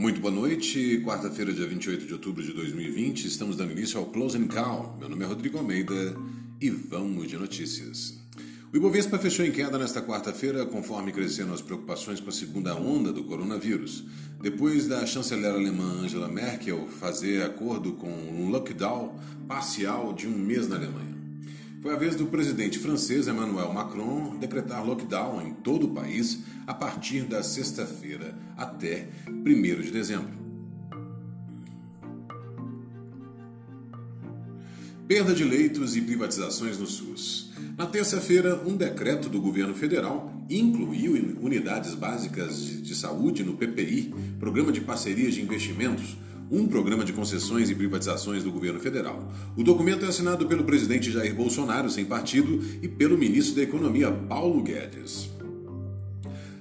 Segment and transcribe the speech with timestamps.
[0.00, 1.02] muito boa noite.
[1.04, 4.96] Quarta-feira, dia 28 de outubro de 2020, estamos dando início ao Closing Call.
[4.98, 6.16] Meu nome é Rodrigo Almeida
[6.58, 8.18] e vamos de notícias.
[8.72, 13.12] O Ibovespa fechou em queda nesta quarta-feira, conforme cresceram as preocupações com a segunda onda
[13.12, 14.02] do coronavírus.
[14.40, 20.66] Depois da chanceler alemã Angela Merkel fazer acordo com um lockdown parcial de um mês
[20.66, 21.19] na Alemanha.
[21.80, 26.74] Foi a vez do presidente francês Emmanuel Macron decretar lockdown em todo o país a
[26.74, 30.38] partir da sexta-feira até 1 de dezembro.
[35.08, 37.50] Perda de leitos e privatizações no SUS.
[37.78, 44.70] Na terça-feira, um decreto do governo federal incluiu unidades básicas de saúde no PPI, Programa
[44.70, 46.18] de Parcerias de Investimentos,
[46.50, 49.32] um programa de concessões e privatizações do governo federal.
[49.56, 54.10] O documento é assinado pelo presidente Jair Bolsonaro, sem partido, e pelo ministro da Economia,
[54.10, 55.30] Paulo Guedes.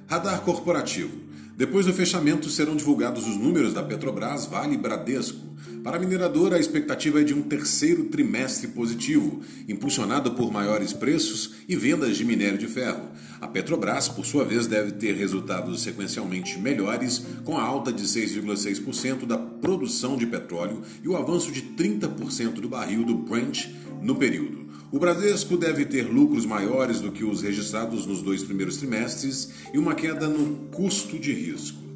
[0.08, 1.12] Radar corporativo.
[1.58, 5.49] Depois do fechamento, serão divulgados os números da Petrobras, Vale e Bradesco.
[5.84, 11.56] Para a mineradora, a expectativa é de um terceiro trimestre positivo, impulsionado por maiores preços
[11.68, 13.10] e vendas de minério de ferro.
[13.40, 19.26] A Petrobras, por sua vez, deve ter resultados sequencialmente melhores, com a alta de 6,6%
[19.26, 23.68] da produção de petróleo e o avanço de 30% do barril do Brent
[24.02, 24.68] no período.
[24.92, 29.78] O Bradesco deve ter lucros maiores do que os registrados nos dois primeiros trimestres e
[29.78, 31.89] uma queda no custo de risco.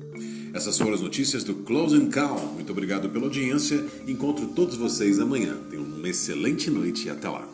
[0.54, 2.38] Essas foram as notícias do Close and Call.
[2.54, 3.84] Muito obrigado pela audiência.
[4.08, 5.58] Encontro todos vocês amanhã.
[5.72, 7.48] Tenham uma excelente noite e até lá.